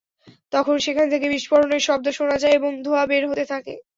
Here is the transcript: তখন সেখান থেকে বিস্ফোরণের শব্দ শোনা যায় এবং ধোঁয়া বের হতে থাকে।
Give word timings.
তখন 0.53 0.75
সেখান 0.85 1.05
থেকে 1.09 1.25
বিস্ফোরণের 1.33 1.81
শব্দ 1.87 2.05
শোনা 2.11 2.37
যায় 2.39 2.57
এবং 2.59 2.71
ধোঁয়া 2.85 3.03
বের 3.09 3.23
হতে 3.29 3.45
থাকে। 3.51 3.73